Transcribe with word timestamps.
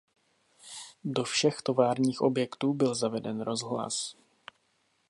Do 1.05 1.23
všech 1.23 1.61
továrních 1.61 2.21
objektů 2.21 2.73
byl 2.73 2.95
zaveden 2.95 3.41
rozhlas. 3.41 4.15